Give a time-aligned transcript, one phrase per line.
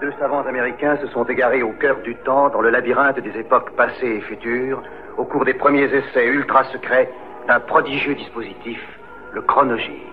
[0.00, 3.72] Deux savants américains se sont égarés au cœur du temps, dans le labyrinthe des époques
[3.72, 4.80] passées et futures,
[5.16, 7.10] au cours des premiers essais ultra secrets
[7.48, 8.78] d'un prodigieux dispositif,
[9.32, 10.06] le chronogire.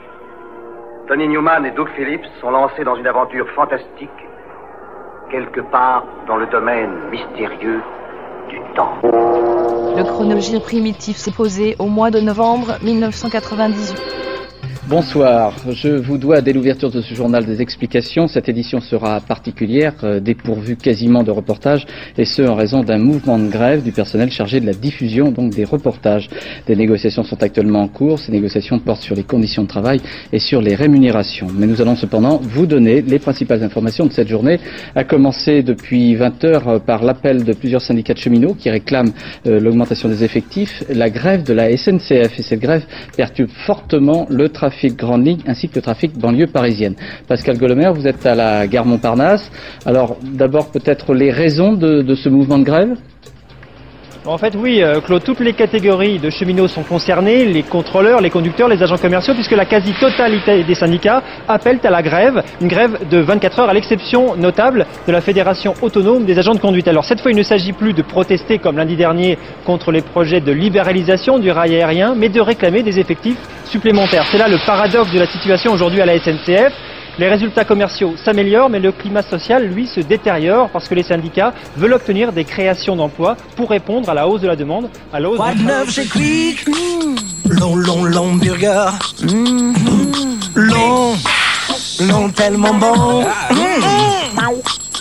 [1.07, 4.09] Tony Newman et Doug Phillips sont lancés dans une aventure fantastique,
[5.29, 7.81] quelque part dans le domaine mystérieux
[8.49, 8.97] du temps.
[9.03, 14.34] Le chronogire primitif s'est posé au mois de novembre 1998.
[14.87, 18.27] Bonsoir, je vous dois dès l'ouverture de ce journal des explications.
[18.27, 21.87] Cette édition sera particulière, euh, dépourvue quasiment de reportages,
[22.19, 25.55] et ce en raison d'un mouvement de grève du personnel chargé de la diffusion donc
[25.55, 26.29] des reportages.
[26.67, 28.19] Des négociations sont actuellement en cours.
[28.19, 31.47] Ces négociations portent sur les conditions de travail et sur les rémunérations.
[31.51, 34.59] Mais nous allons cependant vous donner les principales informations de cette journée,
[34.93, 39.13] à commencer depuis 20 heures euh, par l'appel de plusieurs syndicats de cheminots qui réclament
[39.47, 42.85] euh, l'augmentation des effectifs, la grève de la SNCF et cette grève
[43.17, 46.95] perturbe fortement le trafic trafic grande ligne ainsi que le trafic banlieue parisienne.
[47.27, 49.49] Pascal Golomer, vous êtes à la gare Montparnasse.
[49.85, 52.97] Alors d'abord peut-être les raisons de, ce mouvement de grève?
[54.27, 58.29] En fait, oui, euh, Claude, toutes les catégories de cheminots sont concernées, les contrôleurs, les
[58.29, 63.07] conducteurs, les agents commerciaux, puisque la quasi-totalité des syndicats appellent à la grève, une grève
[63.09, 66.87] de 24 heures, à l'exception notable de la Fédération autonome des agents de conduite.
[66.87, 70.41] Alors cette fois, il ne s'agit plus de protester, comme lundi dernier, contre les projets
[70.41, 74.25] de libéralisation du rail aérien, mais de réclamer des effectifs supplémentaires.
[74.31, 76.73] C'est là le paradoxe de la situation aujourd'hui à la SNCF.
[77.17, 81.53] Les résultats commerciaux s'améliorent, mais le climat social, lui, se détériore parce que les syndicats
[81.77, 85.29] veulent obtenir des créations d'emplois pour répondre à la hausse de la demande, à la
[85.29, 86.65] hausse What neuf chez Quick
[87.49, 88.89] Long, long, long burger.
[90.55, 91.15] Long,
[92.01, 93.23] long, tellement bon.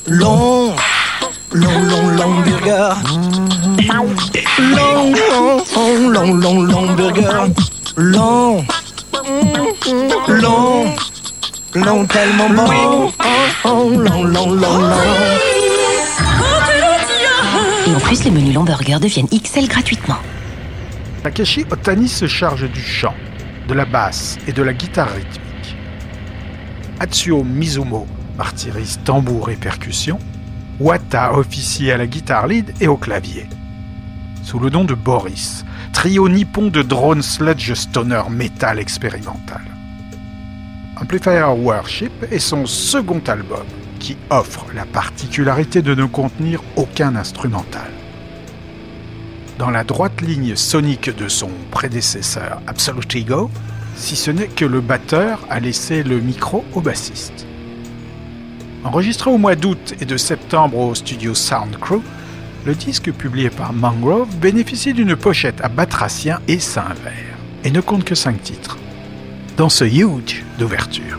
[0.06, 0.74] Long,
[1.52, 2.94] long, long, long burger.
[4.60, 7.52] Long, long, long, long, long burger.
[7.96, 8.64] Long,
[10.28, 10.28] long.
[10.28, 10.94] Long,
[11.74, 13.12] tellement bon.
[13.64, 14.80] Long, long, long, long,
[17.86, 20.18] Et en plus, les menus Burger deviennent XL gratuitement.
[21.22, 23.14] Takeshi Otani se charge du chant,
[23.66, 25.76] de la basse et de la guitare rythmique.
[27.00, 30.18] Atsuo Mizumo martyrise tambour et percussion.
[30.80, 33.46] Wata officie à la guitare lead et au clavier.
[34.42, 39.73] Sous le nom de Boris, trio nippon de drone sludge stoner metal expérimental.
[41.04, 43.66] Amplifier Worship est son second album,
[43.98, 47.90] qui offre la particularité de ne contenir aucun instrumental.
[49.58, 53.50] Dans la droite ligne sonique de son prédécesseur Absolute Ego,
[53.96, 57.46] si ce n'est que le batteur a laissé le micro au bassiste.
[58.82, 62.00] Enregistré au mois d'août et de septembre au studio Sound Crew,
[62.64, 67.82] le disque publié par Mangrove bénéficie d'une pochette à batracien et sein vert, et ne
[67.82, 68.78] compte que 5 titres
[69.56, 71.18] dans ce huge d'ouverture.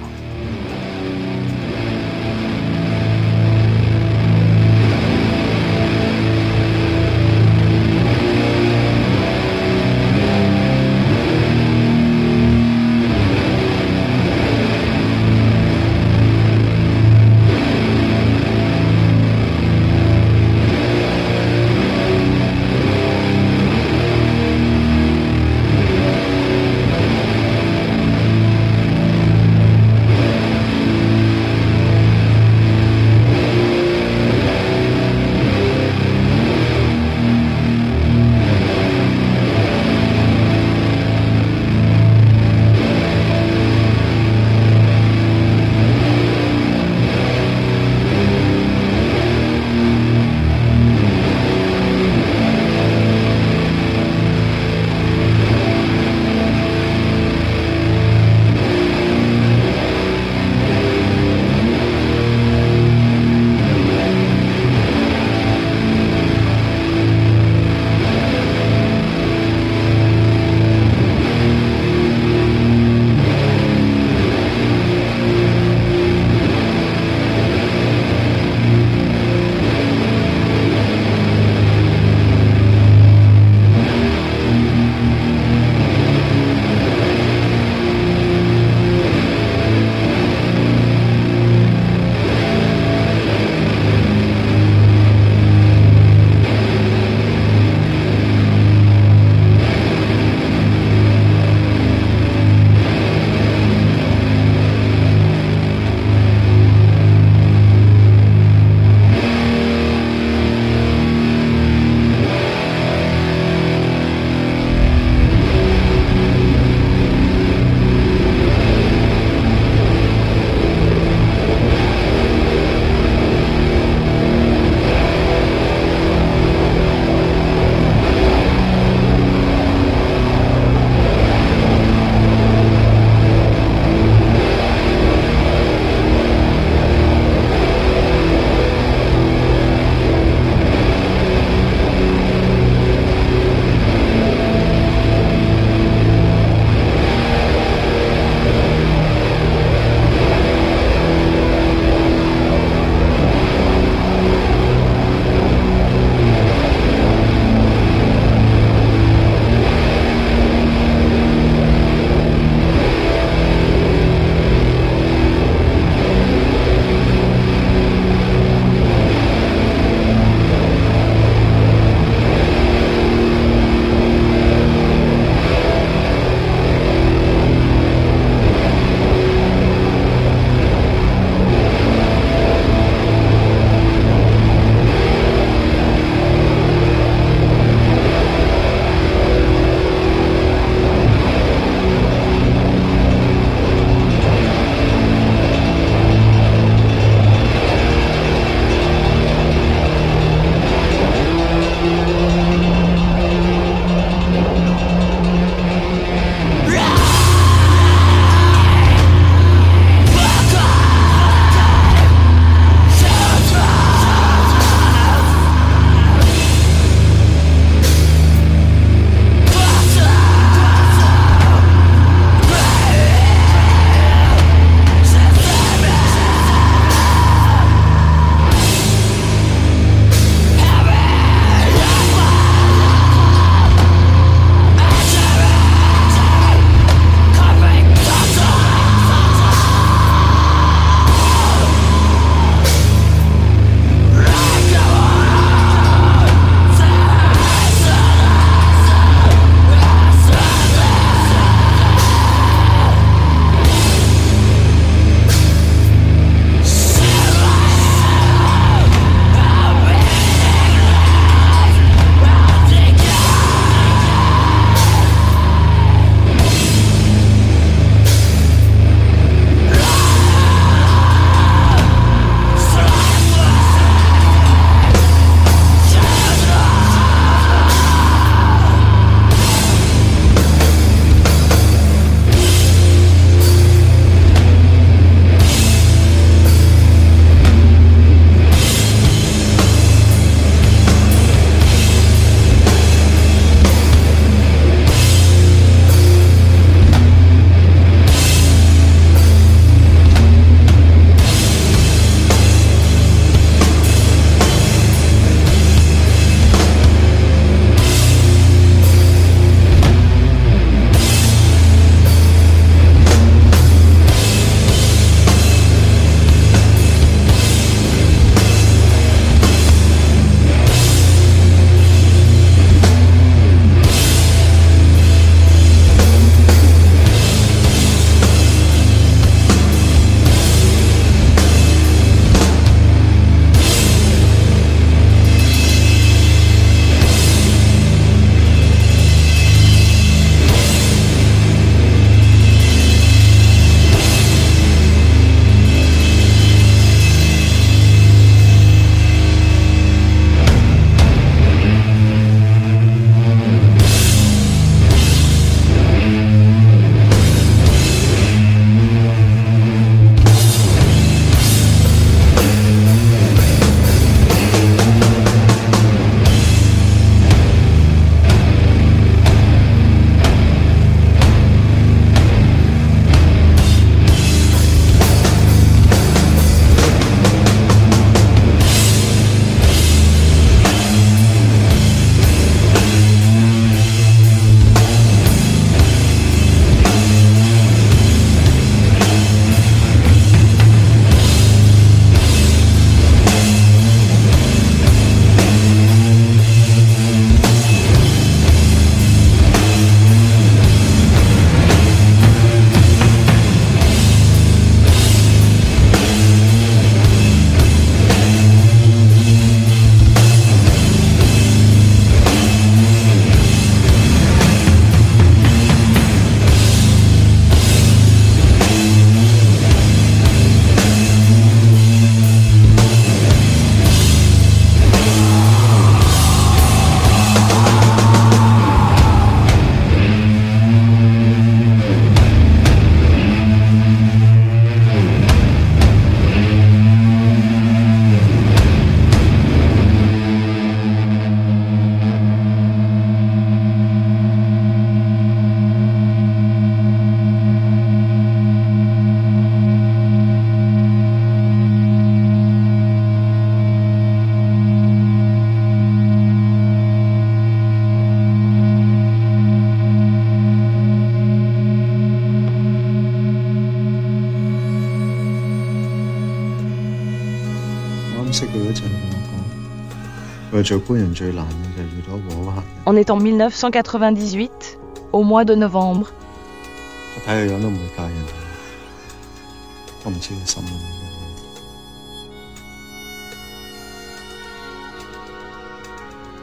[472.87, 474.79] On est en 1998,
[475.13, 476.11] au mois de novembre.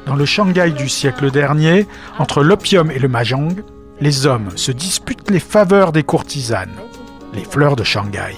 [0.07, 1.87] Dans le Shanghai du siècle dernier,
[2.19, 3.63] entre l'opium et le mahjong,
[4.01, 6.75] les hommes se disputent les faveurs des courtisanes,
[7.35, 8.37] les fleurs de Shanghai.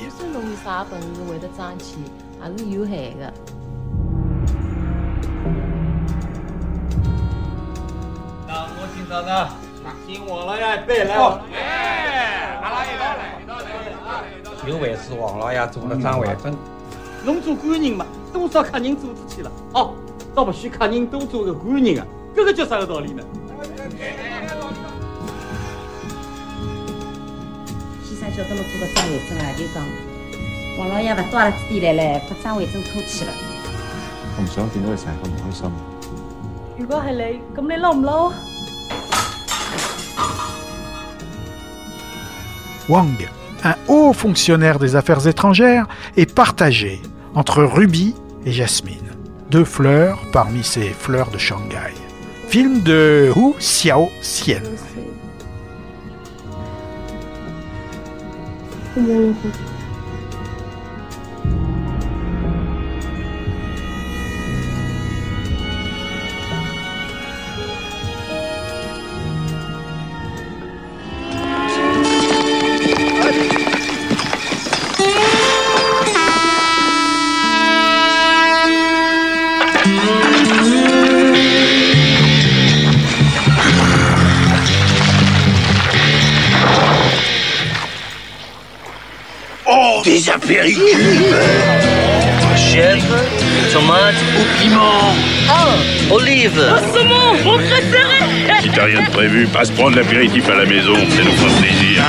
[9.04, 9.30] 先生子？
[10.06, 11.38] 听王老爷背来哦。
[11.52, 13.64] 哎，王老爷到来，到来，
[14.42, 14.66] 到来。
[14.66, 16.56] 就还是王老爷做了张万分。
[17.22, 19.52] 侬做官人嘛，多少客人做出去了？
[19.74, 19.92] 哦，
[20.34, 23.22] 倒不许客人多做个官人啊，这个叫啥个道理呢？
[28.02, 29.84] 先生晓得了做了张伟珍啊，就讲
[30.78, 33.32] 王老爷不到阿拉这边来嘞，把张伟珍拖去了。
[34.38, 35.70] 我唔想见到你成个唔开心。
[36.78, 38.34] 如果系你，咁你捞唔捞啊？
[42.88, 43.28] Wang,
[43.64, 45.86] un haut fonctionnaire des affaires étrangères,
[46.16, 47.00] est partagé
[47.34, 48.14] entre Ruby
[48.44, 49.12] et Jasmine,
[49.50, 51.94] deux fleurs parmi ces fleurs de Shanghai.
[52.48, 54.60] Film de Hu Xiao Xian.
[90.46, 91.34] Des apéricubes
[92.56, 93.16] Chèvre,
[93.72, 95.14] tomate ou piment
[95.50, 96.60] Oh, olive
[98.62, 102.04] Si t'as rien de prévu, passe prendre l'apéritif à la maison, ça nous fera plaisir.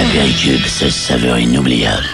[0.00, 2.06] Apéricube, ce saveur inoubliable.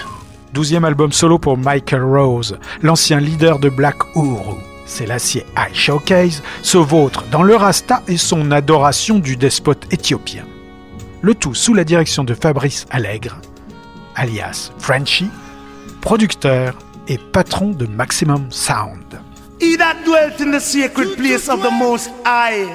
[0.53, 4.57] Douzième album solo pour Michael Rose, l'ancien leader de Black Uhuru.
[4.89, 10.45] C'est l'acier Eye Showcase se vautre dans le rasta et son adoration du despote éthiopien.
[11.21, 13.39] Le tout sous la direction de Fabrice Allègre,
[14.17, 15.29] alias Frenchy,
[16.01, 19.21] producteur et patron de Maximum Sound.
[19.61, 22.67] He that dwelt in the sacred place of the Most High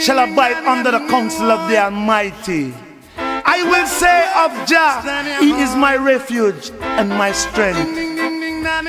[0.00, 2.72] shall abide under the counsel of the Almighty.
[3.18, 5.02] I will say of Jah,
[5.38, 7.78] He is my refuge and my strength.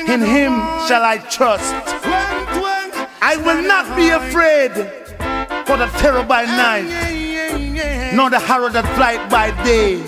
[0.08, 0.52] In Him
[0.88, 1.91] shall I trust.
[3.24, 4.72] I will not be afraid
[5.64, 6.90] for the terror by night,
[8.16, 10.02] nor the horror that flight by day.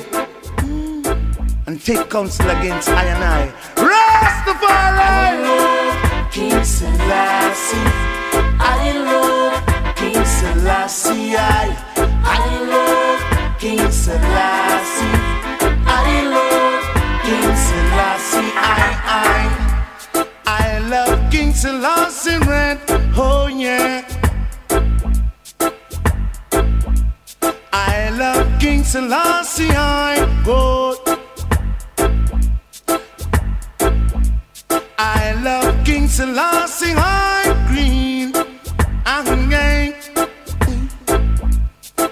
[1.68, 3.52] And take counsel against I and I.
[3.76, 5.14] Rastafari!
[6.32, 7.86] King Selassie,
[8.58, 9.62] I love
[9.94, 11.70] King Selassie, I,
[12.26, 14.63] I love King Selassie,
[28.94, 30.94] Selassie, I go.
[34.96, 38.30] I love King Selassie, I green
[39.50, 39.96] gay.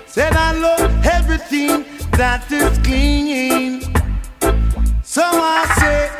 [0.07, 1.85] Said I love everything
[2.19, 3.83] that is clean.
[5.05, 6.11] So I say,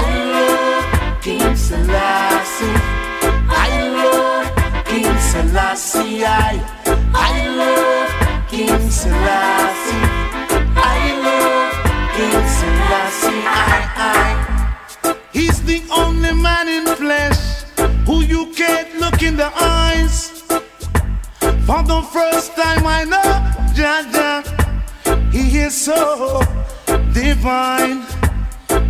[0.00, 2.78] I love King Selassie.
[3.52, 3.70] I
[4.00, 6.24] love King Selassie.
[6.24, 6.58] I,
[7.12, 7.95] I love
[8.48, 10.06] King Selassie.
[10.78, 11.74] I love
[12.16, 13.42] King Selassie.
[13.44, 15.16] I, I.
[15.32, 17.64] He's the only man in flesh
[18.06, 20.42] who you can't look in the eyes.
[21.66, 23.30] For the first time I know
[23.74, 24.44] Jaja,
[25.32, 26.40] he is so
[27.12, 28.06] divine.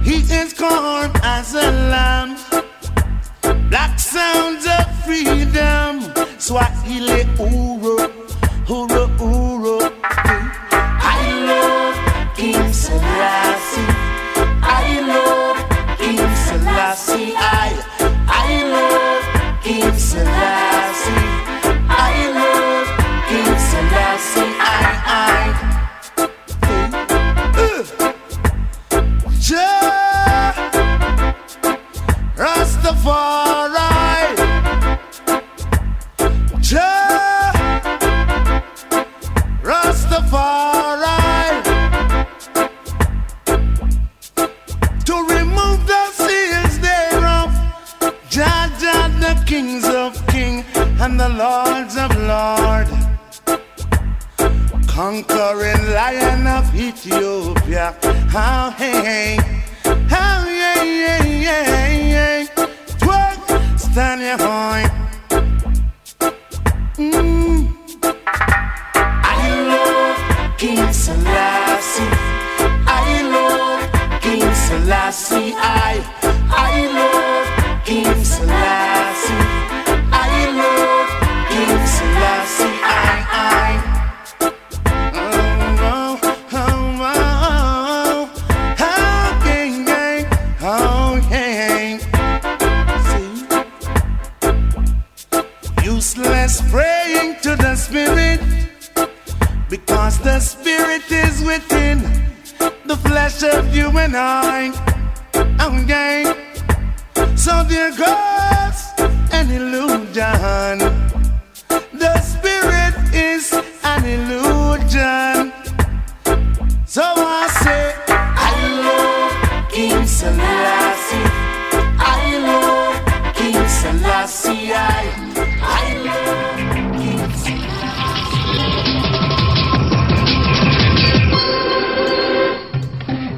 [0.02, 2.36] He is calm as a lamb.
[3.70, 6.12] Black sounds of freedom.
[6.38, 8.25] Swahili Uro,
[8.68, 9.78] Uro, Uro.
[10.02, 14.05] I love King Selassie.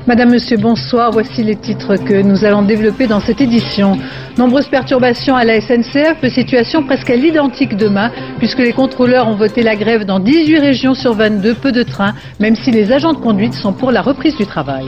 [0.09, 1.11] Madame, Monsieur, bonsoir.
[1.11, 3.99] Voici les titres que nous allons développer dans cette édition.
[4.39, 9.63] Nombreuses perturbations à la SNCF, situation presque à l'identique demain, puisque les contrôleurs ont voté
[9.63, 13.19] la grève dans 18 régions sur 22, peu de trains, même si les agents de
[13.19, 14.87] conduite sont pour la reprise du travail.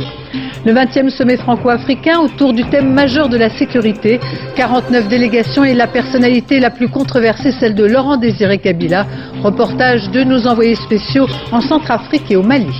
[0.64, 4.20] Le 20e sommet franco-africain autour du thème majeur de la sécurité,
[4.56, 9.04] 49 délégations et la personnalité la plus controversée, celle de Laurent Désiré Kabila.
[9.42, 12.72] Reportage de nos envoyés spéciaux en Centrafrique et au Mali.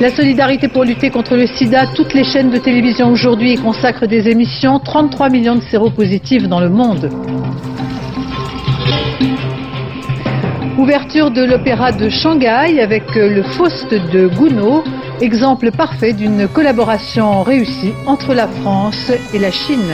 [0.00, 4.30] La solidarité pour lutter contre le sida, toutes les chaînes de télévision aujourd'hui consacrent des
[4.30, 7.10] émissions, 33 millions de séropositifs dans le monde.
[10.78, 14.84] Ouverture de l'opéra de Shanghai avec le Faust de Gounod,
[15.20, 19.92] exemple parfait d'une collaboration réussie entre la France et la Chine.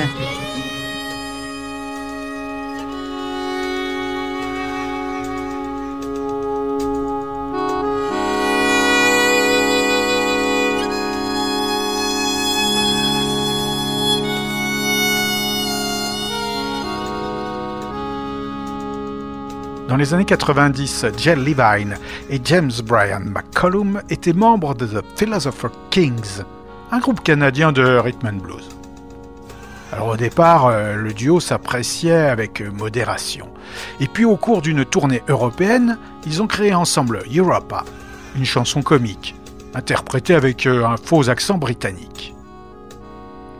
[19.96, 21.96] Dans les années 90, Jell Levine
[22.28, 26.42] et James Brian McCollum étaient membres de The Philosopher Kings,
[26.92, 28.68] un groupe canadien de rhythm and blues.
[29.94, 33.48] Alors au départ, euh, le duo s'appréciait avec modération.
[33.98, 37.82] Et puis au cours d'une tournée européenne, ils ont créé ensemble Europa,
[38.36, 39.34] une chanson comique,
[39.74, 42.34] interprétée avec euh, un faux accent britannique.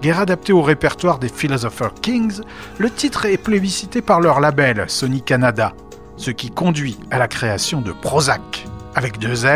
[0.03, 2.43] Guerre adapté au répertoire des Philosopher Kings,
[2.77, 5.73] le titre est plébiscité par leur label Sony Canada,
[6.17, 9.47] ce qui conduit à la création de Prozac, avec deux Z,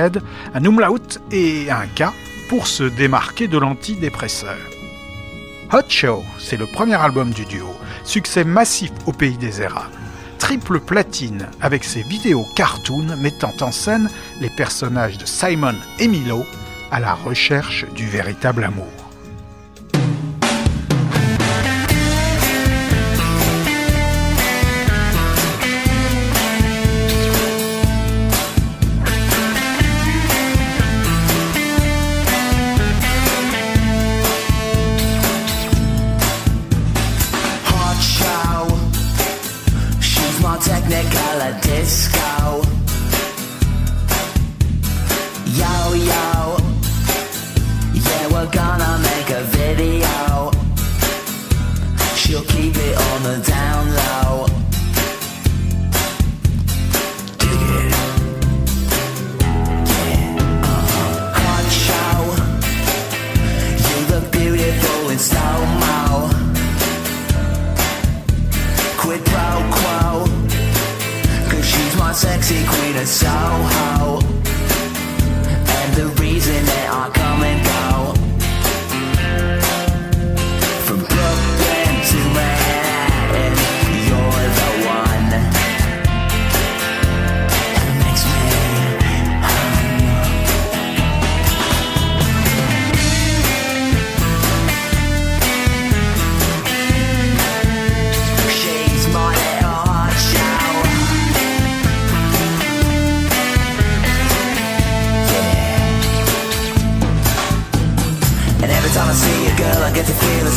[0.55, 0.99] un umlaut
[1.31, 2.13] et un K
[2.49, 4.59] pour se démarquer de l'antidépresseur.
[5.73, 7.69] Hot Show, c'est le premier album du duo,
[8.05, 9.95] succès massif au pays des érables.
[10.39, 16.45] Triple platine avec ses vidéos cartoon mettant en scène les personnages de Simon et Milo
[16.91, 19.00] à la recherche du véritable amour.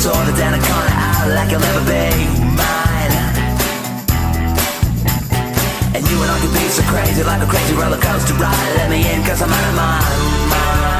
[0.03, 2.11] To feel it sort of down a corner out like I'll never be
[2.55, 3.13] mine.
[5.95, 8.75] And you and I could be so crazy like a crazy roller coaster ride.
[8.77, 9.99] Let me in cause I'm out of my
[10.49, 10.92] mind.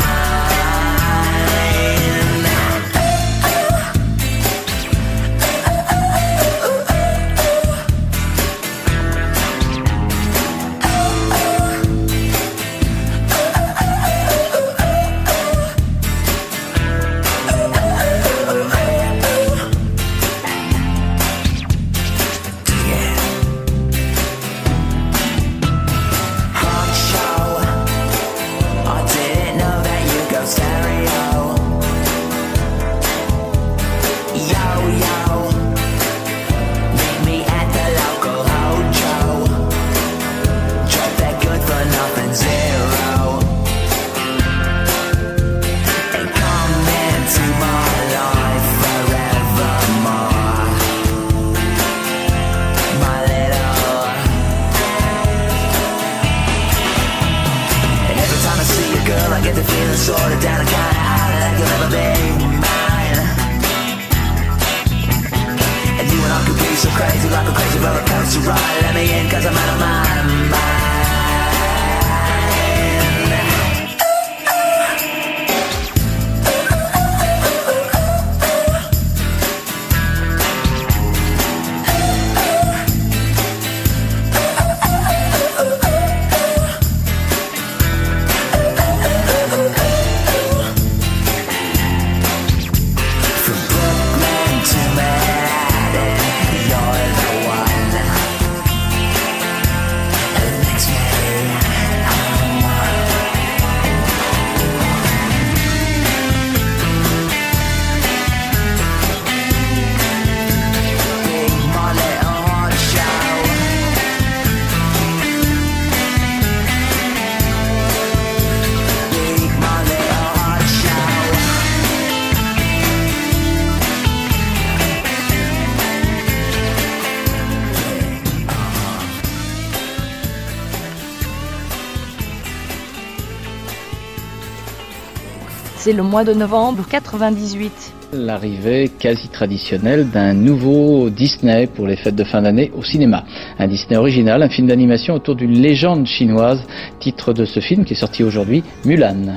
[135.83, 137.93] C'est le mois de novembre 98.
[138.13, 143.25] L'arrivée quasi traditionnelle d'un nouveau Disney pour les fêtes de fin d'année au cinéma.
[143.59, 146.65] Un Disney original, un film d'animation autour d'une légende chinoise.
[147.01, 149.35] Titre de ce film qui est sorti aujourd'hui, Mulan.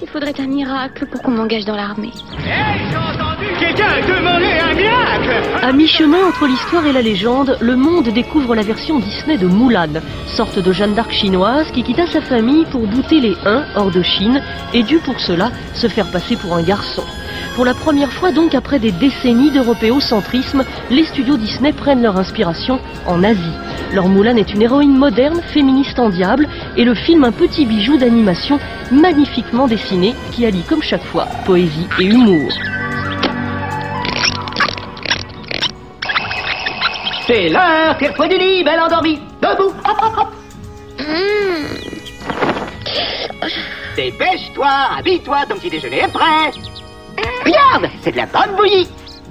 [0.00, 2.12] Il faudrait un miracle pour qu'on m'engage dans l'armée.
[3.60, 9.48] A À mi-chemin entre l'histoire et la légende, le monde découvre la version Disney de
[9.48, 13.90] Mulan, sorte de Jeanne d'Arc chinoise qui quitta sa famille pour bouter les Huns hors
[13.90, 14.40] de Chine
[14.72, 17.02] et dut pour cela se faire passer pour un garçon.
[17.56, 22.78] Pour la première fois donc après des décennies d'européocentrisme, les studios Disney prennent leur inspiration
[23.06, 23.40] en Asie.
[23.92, 27.96] Leur Mulan est une héroïne moderne, féministe en diable, et le film un petit bijou
[27.96, 28.60] d'animation
[28.92, 32.52] magnifiquement dessiné qui allie comme chaque fois poésie et humour.
[37.28, 39.20] C'est l'heure, tire-toi du lit, belle endormie.
[39.42, 40.28] Debout, hop, hop, hop.
[43.94, 46.50] Dépêche-toi, habille-toi, ton petit déjeuner est prêt.
[47.44, 48.88] Regarde, c'est de la bonne bouillie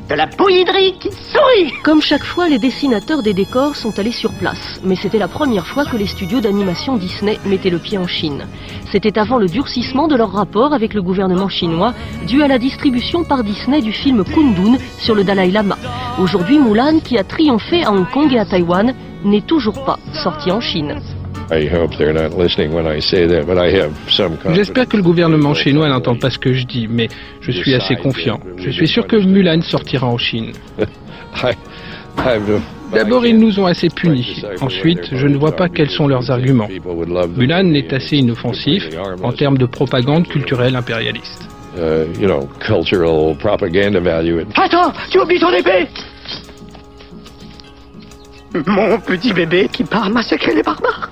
[0.10, 0.63] De la bouillie
[1.02, 5.17] qui sourit Comme chaque fois, les dessinateurs des décors sont allés sur place, mais c'était
[5.17, 8.48] la première fois que les studios d'animation Disney mettaient le pied en Chine.
[8.89, 11.93] C'était avant le durcissement de leur rapport avec le gouvernement chinois,
[12.26, 15.78] dû à la distribution par Disney du film Kundun sur le Dalai Lama.
[16.20, 18.93] Aujourd'hui, Mulan, qui a triomphé à Hong Kong et à Taïwan,
[19.26, 21.02] n'est toujours pas sorti en Chine.
[24.53, 27.07] J'espère que le gouvernement chinois n'entend pas ce que je dis, mais
[27.41, 28.39] je suis assez confiant.
[28.57, 30.51] Je suis sûr que Mulan sortira en Chine.
[32.93, 34.43] D'abord, ils nous ont assez punis.
[34.62, 36.67] Ensuite, je ne vois pas quels sont leurs arguments.
[37.36, 38.89] Mulan est assez inoffensif
[39.23, 41.47] en termes de propagande culturelle impérialiste.
[44.55, 45.88] Attends, tu oublies ton épée
[48.65, 51.12] Mon petit bébé qui part massacrer les barbares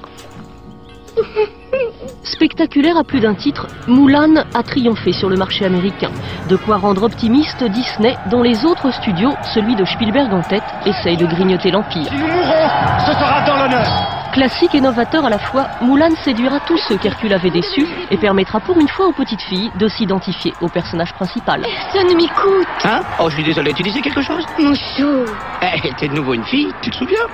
[2.23, 6.11] Spectaculaire à plus d'un titre, Mulan a triomphé sur le marché américain.
[6.49, 11.17] De quoi rendre optimiste Disney, dont les autres studios, celui de Spielberg en tête, essayent
[11.17, 12.11] de grignoter l'empire.
[12.11, 12.69] Nous mourrons,
[13.05, 17.31] ce sera dans l'honneur Classique et novateur à la fois, Mulan séduira tous ceux qu'Hercule
[17.33, 21.61] avait déçus et permettra pour une fois aux petites filles de s'identifier au personnage principal.
[21.61, 22.67] Personne ne m'écoute.
[22.83, 22.99] Hein?
[23.17, 24.45] Oh, je suis désolé, tu disais quelque chose?
[24.59, 25.25] Mouchou.
[25.61, 27.25] Eh, t'es de nouveau une fille, tu te souviens?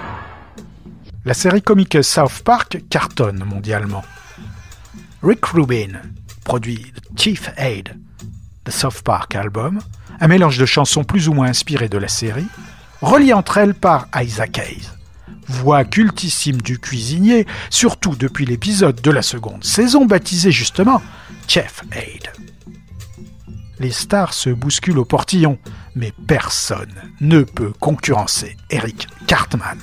[1.23, 4.03] La série comique South Park cartonne mondialement.
[5.21, 6.01] Rick Rubin
[6.43, 7.95] produit The Chief Aid,
[8.63, 9.79] The South Park Album,
[10.19, 12.47] un mélange de chansons plus ou moins inspirées de la série,
[13.01, 14.89] reliées entre elles par Isaac Hayes.
[15.47, 21.03] voix cultissime du cuisinier, surtout depuis l'épisode de la seconde saison baptisé justement
[21.47, 22.31] Chef Aid.
[23.77, 25.59] Les stars se bousculent au portillon,
[25.95, 29.77] mais personne ne peut concurrencer Eric Cartman.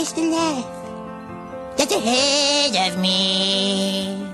[0.00, 0.64] Face the life
[1.76, 4.26] that's ahead of me.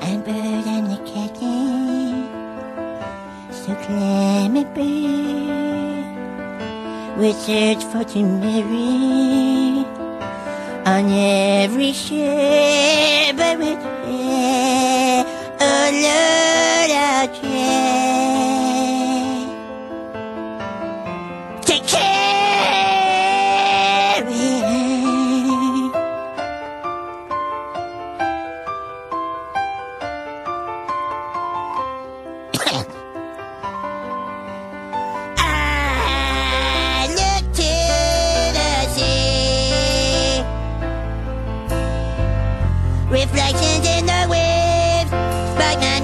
[0.00, 2.28] And bird and the captain
[3.50, 6.04] So claim it bird
[7.18, 9.86] We search for to marry
[10.92, 15.24] On every ship But we try
[15.60, 16.43] Oh Lord
[43.10, 45.10] Reflections in the waves
[45.54, 46.00] spark my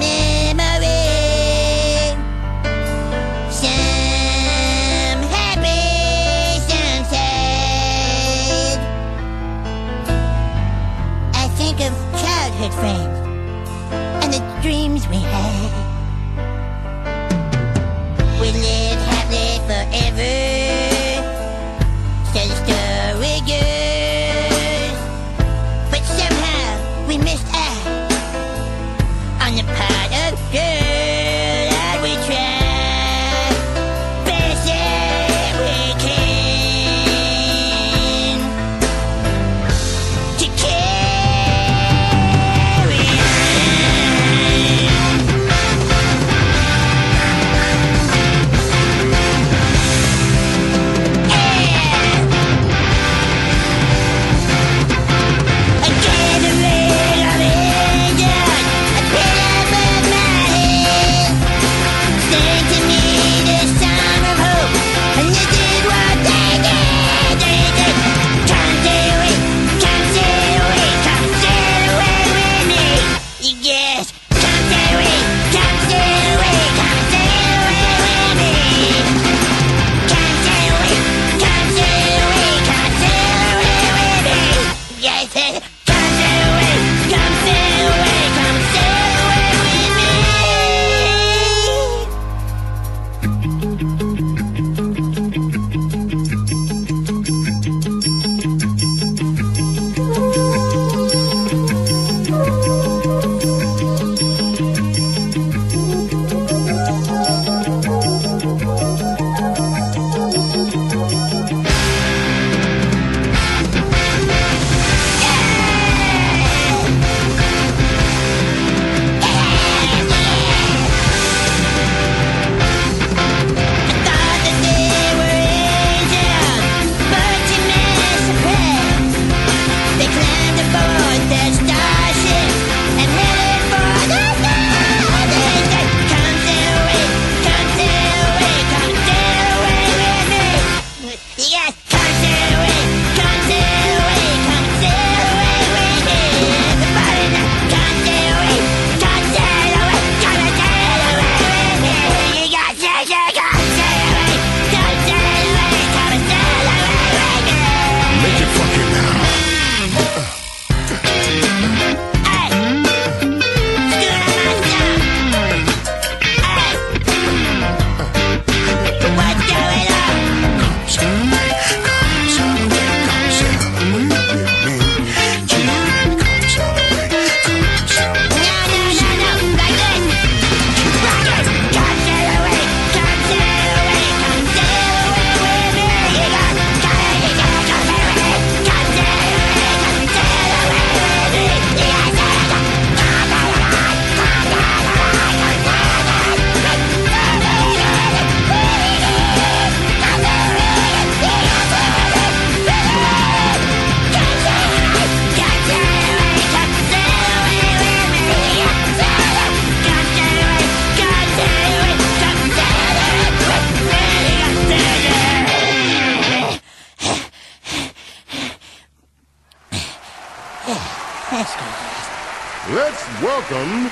[223.51, 223.89] welcome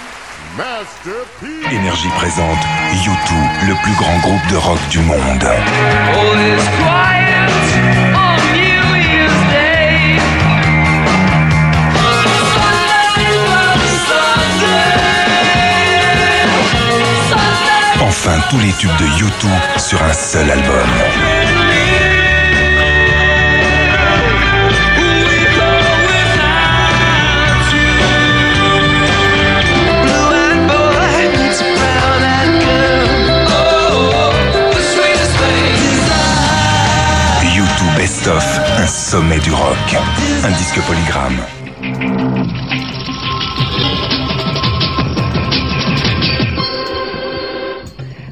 [0.56, 1.74] Master P.
[1.74, 2.58] Énergie présente
[2.92, 5.18] U2, le plus grand groupe de rock du monde.
[18.00, 21.37] Enfin, tous les tubes de U2 sur un seul album.
[38.88, 39.96] Sommet du rock.
[40.44, 41.38] Un disque polygramme.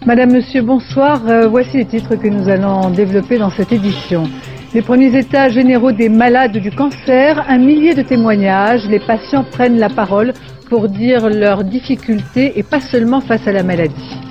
[0.07, 1.21] Madame, Monsieur, bonsoir.
[1.29, 4.25] Euh, voici les titres que nous allons développer dans cette édition.
[4.73, 9.79] Les premiers états généraux des malades du cancer, un millier de témoignages, les patients prennent
[9.79, 10.33] la parole
[10.71, 14.26] pour dire leurs difficultés et pas seulement face à la maladie.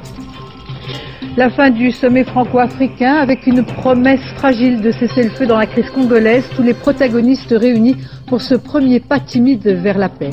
[1.38, 5.66] La fin du sommet franco-africain avec une promesse fragile de cesser le feu dans la
[5.66, 10.30] crise congolaise, tous les protagonistes réunis pour ce premier pas timide vers la paix.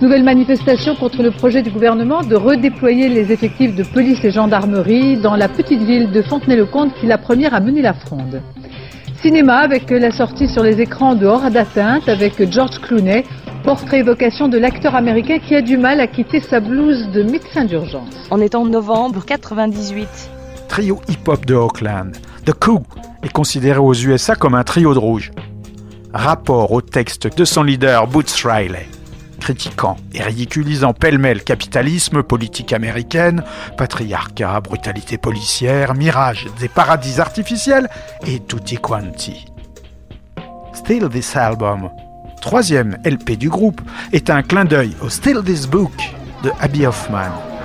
[0.00, 5.16] Nouvelle manifestation contre le projet du gouvernement de redéployer les effectifs de police et gendarmerie
[5.16, 8.40] dans la petite ville de Fontenay-le-Comte qui est la première à mener la fronde.
[9.20, 13.24] Cinéma avec la sortie sur les écrans de Hors d'atteinte avec George Clooney,
[13.62, 17.64] portrait évocation de l'acteur américain qui a du mal à quitter sa blouse de médecin
[17.64, 18.14] d'urgence.
[18.30, 20.08] On est en novembre 98.
[20.68, 22.12] Trio hip-hop de Oakland,
[22.44, 22.84] The Coup
[23.22, 25.30] est considéré aux USA comme un trio de rouge.
[26.12, 28.86] Rapport au texte de son leader Boots Riley
[29.38, 33.44] critiquant et ridiculisant pêle-mêle capitalisme, politique américaine,
[33.76, 37.88] patriarcat, brutalité policière, mirage des paradis artificiels
[38.26, 39.46] et tutti quanti.
[40.74, 41.90] Still This Album,
[42.40, 43.80] troisième LP du groupe,
[44.12, 45.92] est un clin d'œil au Still This Book
[46.42, 47.57] de Abby Hoffman.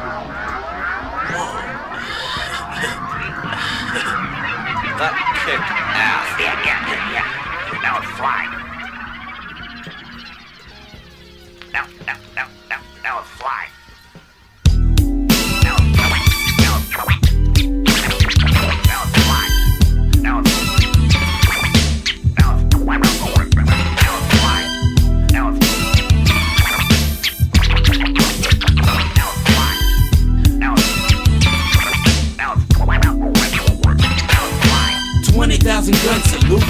[35.63, 36.63] 20,000 gun salute.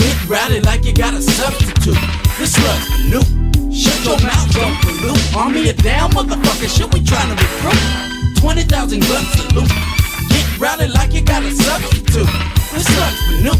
[0.00, 1.92] Hit rally like you got a substitute.
[2.40, 2.72] This for
[3.04, 3.20] new.
[3.70, 5.36] Shut your mouth, don't pollute.
[5.36, 6.64] Army it down, motherfucker.
[6.64, 8.40] Shit, we trying to recruit.
[8.40, 9.68] 20,000 gun salute.
[10.32, 12.32] Get rally like you got a substitute.
[12.72, 13.52] This for new.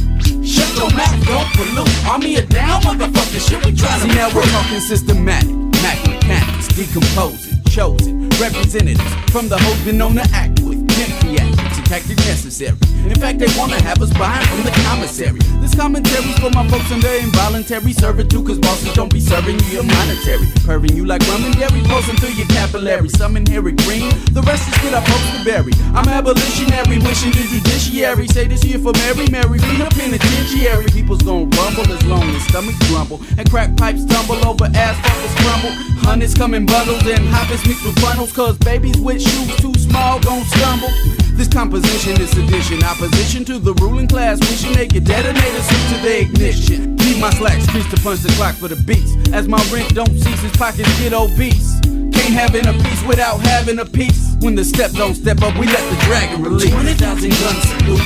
[0.48, 2.08] Shut your mouth, don't pollute.
[2.08, 3.36] Army it down, motherfucker.
[3.36, 5.50] Shit, we trying to See, now we're talking systematic.
[5.84, 11.59] Mac mechanics, decomposing, chosen representatives from the hoes been known to act with pimp
[11.92, 12.78] and necessary.
[13.04, 15.40] In fact, they wanna have us buying from the commissary.
[15.58, 19.82] This commentary's for my folks under involuntary servitude, cause bosses don't be serving you your
[19.82, 20.46] monetary.
[20.64, 23.08] Purring you like rum and dairy, pulsing through your capillary.
[23.08, 25.72] Some inherit green, the rest is good I post to bury.
[25.92, 28.28] I'm abolitionary, wishing the judiciary.
[28.28, 30.86] Say this here for Mary, Mary, read a penitentiary.
[30.94, 33.20] People's gonna rumble as long as stomachs grumble.
[33.36, 35.74] And crack pipes tumble over asphalt is crumble.
[36.06, 38.32] Hundreds come in bundles and hoppers mixed with funnels.
[38.32, 41.19] Cause babies with shoes too small gon' stumble.
[41.40, 42.84] This composition is sedition.
[42.84, 44.38] Opposition to the ruling class.
[44.40, 46.98] Wishing they could detonate us to the ignition.
[46.98, 49.16] Keep my slacks creased to punch the clock for the beats.
[49.32, 51.80] As my rent don't cease, his pockets get obese.
[52.12, 54.36] Can't having a piece without having a piece.
[54.44, 56.68] When the step don't step up, we let the dragon release.
[56.76, 57.00] 20,000
[57.32, 58.04] guns salute.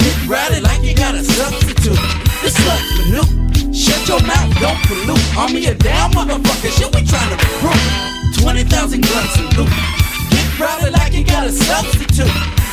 [0.00, 2.00] Get rowdy like you got a substitute.
[2.40, 3.28] This for new.
[3.76, 5.36] Shut your mouth, don't pollute.
[5.36, 6.72] Army a down, motherfucker.
[6.72, 8.40] Shit, we trying to recruit.
[8.40, 9.99] 20,000 guns salute.
[10.60, 12.26] Rowdy like you got a substitute.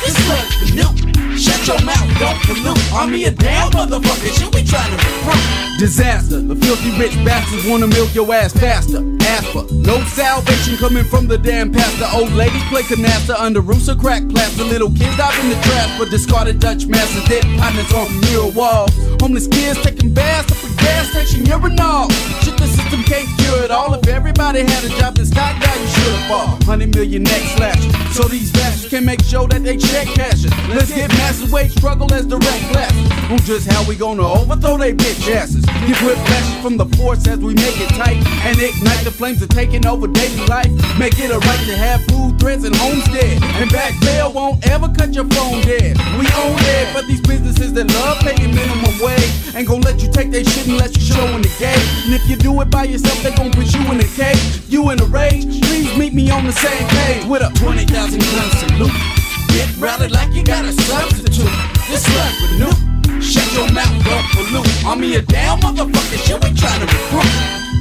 [0.04, 1.07] This for new.
[1.38, 2.92] Shut your mouth, don't pollute.
[2.92, 4.30] Army a down, motherfucker.
[4.36, 5.68] Shit, we trying to recruit.
[5.78, 6.40] Disaster.
[6.40, 8.98] The filthy rich bastards wanna milk your ass faster.
[9.22, 9.62] Asper.
[9.70, 12.06] No salvation coming from the damn pastor.
[12.12, 14.64] Old ladies play canasta under roofs of crack plaster.
[14.64, 17.24] Little kids dive in the trash for discarded Dutch masters.
[17.28, 18.90] Dead partners on mirror walls.
[19.20, 22.10] Homeless kids taking baths up a gas station urinal.
[22.42, 23.94] Shit, the system can't cure it all.
[23.94, 26.48] If everybody had a job, this stock you should have fall.
[26.66, 27.82] Hundred million next slash.
[28.16, 30.50] So these bastards can make sure that they check cashes.
[30.68, 33.06] Let's get massive wage struggle as direct classes.
[33.30, 35.62] On just how we gonna overthrow they bitch asses.
[35.84, 38.16] Give whiplashes from the force as we make it tight
[38.48, 40.72] and ignite the flames of taking over daily life.
[40.98, 43.42] Make it a right to have food, threads, and homestead.
[43.60, 45.98] And back bail won't ever cut your phone dead.
[46.16, 50.10] We own it, but these businesses that love paying minimum wage ain't gonna let you
[50.10, 51.84] take their shit unless you show in the gate.
[52.06, 54.62] And if you do it by yourself, they gon' put you in a cage.
[54.66, 58.50] You in a rage, please meet me on the same page with a 20,000 gun
[58.64, 59.27] salute.
[59.58, 61.50] Get rallied like you got a substitute.
[61.90, 63.20] This for new.
[63.20, 64.84] Shut your mouth, don't pollute.
[64.86, 67.26] Army of down, motherfucker, shit we trying to recruit.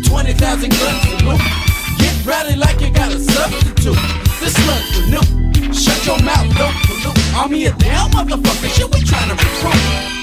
[0.09, 1.41] 20,000 guns salute.
[1.99, 3.93] Get rallied like you got a substitute.
[4.41, 5.71] This for new.
[5.71, 7.36] Shut your mouth, don't pollute.
[7.36, 10.16] Army of down, motherfucker, shit we trying to recruit.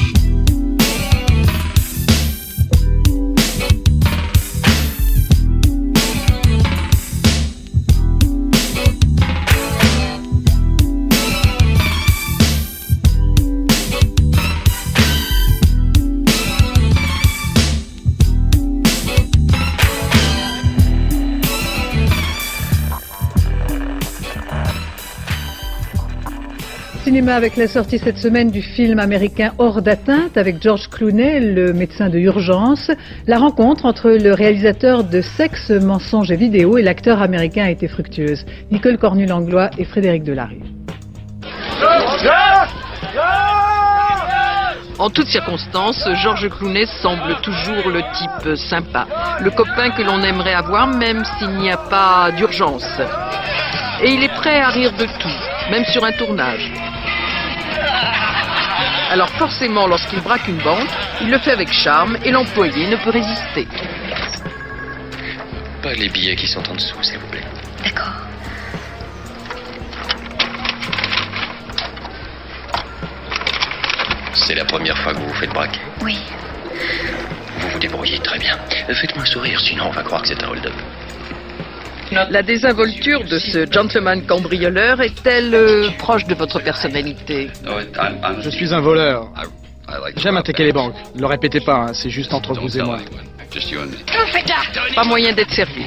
[27.15, 31.73] Cinéma avec la sortie cette semaine du film américain Hors d'atteinte avec George Clooney, le
[31.73, 32.91] médecin de urgence.
[33.29, 37.87] La rencontre entre le réalisateur de Sexe, mensonges et vidéo et l'acteur américain a été
[37.87, 38.45] fructueuse.
[38.73, 40.65] Nicole Cornu-Langlois et Frédéric Delarive.
[44.99, 49.07] En toutes circonstances, Georges Clooney semble toujours le type sympa,
[49.41, 53.01] le copain que l'on aimerait avoir même s'il n'y a pas d'urgence.
[54.03, 56.73] Et il est prêt à rire de tout, même sur un tournage.
[59.15, 60.89] Alors forcément, lorsqu'il braque une banque,
[61.21, 63.69] il le fait avec charme et l'employé ne peut résister.
[65.81, 67.45] Pas les billets qui sont en dessous, s'il vous plaît.
[67.85, 68.13] D'accord.
[74.33, 75.79] C'est la première fois que vous vous faites braquer.
[76.01, 76.19] Oui.
[77.61, 78.59] Vous vous débrouillez très bien.
[78.89, 80.75] Faites-moi un sourire, sinon on va croire que c'est un hold-up.
[82.31, 87.51] La désinvolture de ce gentleman cambrioleur est-elle euh, proche de votre personnalité?
[88.41, 89.31] Je suis un voleur.
[90.17, 90.95] J'aime attaquer les banques.
[91.17, 92.99] Ne le répétez pas, hein, c'est juste entre vous et moi.
[94.95, 95.87] Pas moyen d'être sérieux.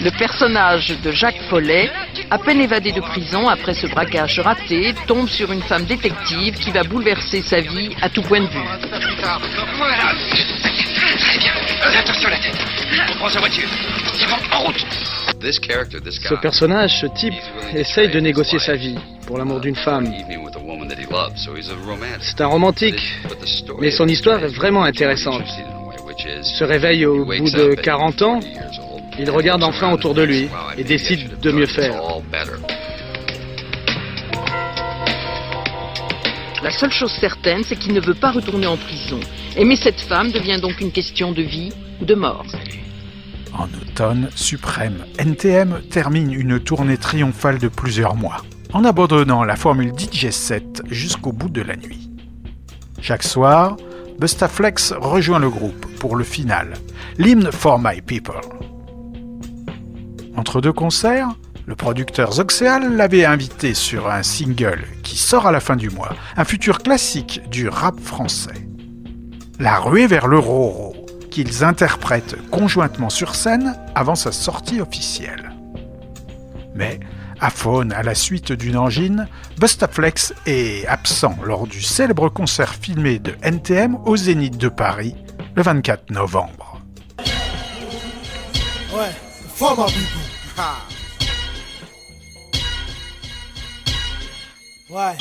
[0.00, 1.88] Le personnage de Jacques Follet,
[2.30, 6.72] à peine évadé de prison après ce braquage raté, tombe sur une femme détective qui
[6.72, 8.64] va bouleverser sa vie à tout point de vue.
[11.18, 11.52] Très bien.
[12.00, 12.58] Attention à la tête.
[13.12, 13.68] On prend sa voiture.
[14.52, 14.86] En route.
[15.42, 17.34] Ce personnage, ce type,
[17.74, 18.96] essaye de négocier sa vie
[19.26, 20.12] pour l'amour d'une femme.
[22.20, 23.02] C'est un romantique,
[23.80, 25.48] mais son histoire est vraiment intéressante.
[26.42, 28.40] Se réveille au bout de 40 ans,
[29.18, 32.00] il regarde enfin autour de lui et décide de mieux faire.
[36.62, 39.18] La seule chose certaine, c'est qu'il ne veut pas retourner en prison.
[39.56, 42.46] Aimer cette femme devient donc une question de vie ou de mort.
[43.54, 48.42] En automne suprême, NTM termine une tournée triomphale de plusieurs mois,
[48.72, 52.10] en abandonnant la formule DJ7 jusqu'au bout de la nuit.
[53.00, 53.76] Chaque soir,
[54.18, 56.74] Bustaflex rejoint le groupe pour le final,
[57.18, 58.40] l'hymne For My People.
[60.36, 61.28] Entre deux concerts,
[61.66, 66.14] le producteur Zoxeal l'avait invité sur un single qui sort à la fin du mois,
[66.36, 68.66] un futur classique du rap français.
[69.60, 71.01] La ruée vers le Roro,
[71.32, 75.52] qu'ils interprètent conjointement sur scène avant sa sortie officielle.
[76.74, 77.00] Mais,
[77.40, 79.26] aphone à la suite d'une angine,
[79.58, 85.16] Bustaflex est absent lors du célèbre concert filmé de NTM au Zénith de Paris
[85.54, 86.80] le 24 novembre.
[88.92, 89.10] Ouais.
[90.58, 90.74] Ha.
[94.90, 95.16] Ouais.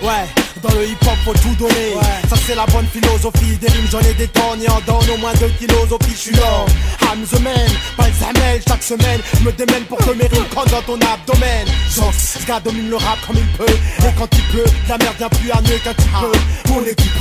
[0.00, 0.28] Ouais,
[0.62, 1.94] dans le hip-hop faut tout donner.
[2.28, 3.56] Ça c'est la bonne philosophie.
[3.60, 5.98] Des rimes j'en ai des tonnes et en donne au moins deux kilos au
[6.32, 6.66] là.
[7.02, 8.60] I'm the man, pas le.
[8.66, 11.66] Chaque semaine, je me démène pour que mes rimes dans ton abdomen.
[11.90, 13.66] Zox, ce gars domine le rap comme il peut.
[13.66, 16.72] Et quand il pleut, la merde vient plus à mieux qu'un petit peu.
[16.72, 17.12] Mon équipe,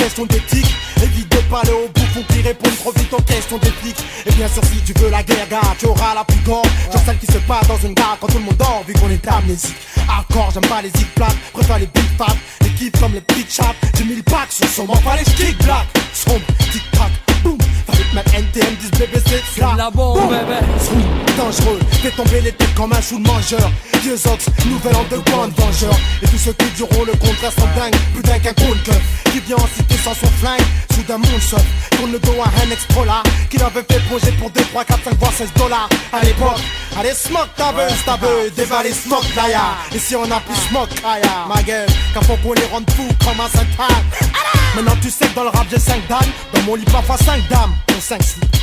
[0.00, 0.74] question d'éthique.
[1.02, 3.70] Évite de parler aux bouffons qui répondent trop vite aux questions des.
[4.26, 6.66] Et bien sûr, si tu veux la guerre, gars, tu auras la plus grande.
[6.92, 9.10] Genre celle qui se passe dans une gare quand tout le monde dort, vu qu'on
[9.10, 9.76] est amnésique.
[10.08, 12.36] Hardcore, j'aime pas les zig plaques, préfère les big fat.
[12.62, 13.76] Les comme les petits chaps.
[13.96, 15.86] J'ai mis le pack sur son, pas les stick black.
[16.12, 17.10] Sombre, tic tac,
[17.42, 17.58] boum.
[17.88, 20.60] Avec ma NTM 10 BBC, c'est la bombe, bébé.
[21.36, 23.70] dangereux, fait tomber les têtes comme un chou de mangeur.
[24.02, 25.94] Vieux ox, nouvel underground vengeur.
[26.22, 29.00] Et tous ceux qui diront le contraire sont dingues, plus dingues qu'un keuf.
[29.32, 30.60] Qui vient en cité sans son flingue,
[30.94, 31.64] soudain mon sauf.
[31.90, 35.14] Tourne le dos à un ex-prola, qui l'avait fait projet pour 2, 3, 4, 5,
[35.18, 35.88] voire 16 dollars.
[36.12, 36.60] À l'époque,
[36.98, 39.76] allez smoke ta buzz, ta buzz, dévaler smoke laya.
[39.94, 43.40] Et si on a plus smoke kaya, ma gueule, qu'à qu'on les rende fous comme
[43.40, 43.66] un saint
[44.74, 46.18] Maintenant tu sais que dans le rap j'ai 5 dames,
[46.54, 48.56] dans mon lit parfois 5 dames, pour 5 slips.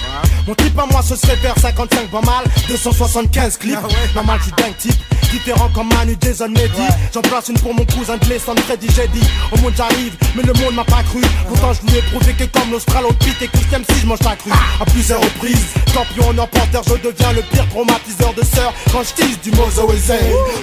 [0.46, 3.80] Mon type à moi ce serait faire 55 pas mal, 275 clips.
[4.14, 5.02] Normal, je suis dingue type.
[5.32, 6.88] Différent comme Manu, Jason, Mehdi.
[7.14, 9.26] J'en place une pour mon cousin de l'Essonne, Freddy, j'ai dit.
[9.54, 11.22] Au monde j'arrive, mais le monde m'a pas cru.
[11.48, 14.52] Pourtant je lui ai prouvé que comme l'Australopithèque et que si je mange ta cru.
[14.52, 18.74] À plusieurs reprises, champion en emporteur, je deviens le pire traumatiseur de sœurs.
[18.92, 19.90] Quand je tease du Mozo.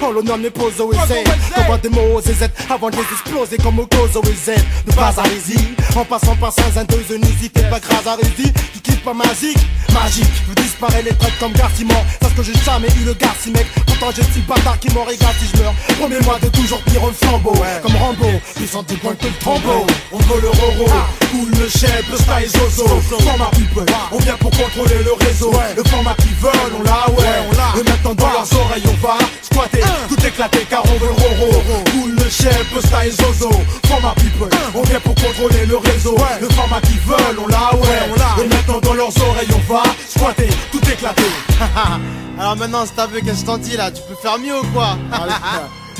[0.03, 0.49] En l'honneur de mes
[0.79, 4.51] au J'envoie des mots aux Z avant de les exploser comme au Gozo Z.
[4.85, 7.19] De bas à en passant par Saint-Zindeuse,
[7.53, 8.51] t'es pas Rési.
[8.73, 9.57] Tu kiffes pas magique,
[9.93, 10.27] magique.
[10.49, 12.03] Je disparaître les traites comme Garciment.
[12.19, 13.65] Parce que j'ai jamais eu le Garci mec.
[13.85, 15.73] Pourtant j'ai si bâtard qui m'en régale si je meurs.
[15.97, 17.55] Promets-moi de toujours pire un flambeau.
[17.81, 19.87] Comme Rambo, puissant du coin que le tombeau.
[20.11, 20.89] On veut le roro,
[21.31, 22.87] cool le chef, le style zozo.
[23.23, 25.51] Format people, on vient pour contrôler le réseau.
[25.75, 27.79] Le format qu'ils veulent, on l'a, ouais.
[27.79, 31.63] Et maintenant dans leurs oreilles, on va squatter, tout éclater car on veut le roro.
[31.91, 33.49] Cool le chef, le style zozo.
[33.87, 36.17] Format people, on vient pour contrôler le réseau.
[36.41, 37.84] Le format qu'ils veulent, on l'a, ouais.
[38.41, 41.23] Et maintenant dans leurs oreilles, on va squatter, tout éclater.
[42.39, 43.91] Alors maintenant, c'est vu qu'est-ce que t'en dis là?
[43.91, 44.97] Tu peux faire mieux ou quoi?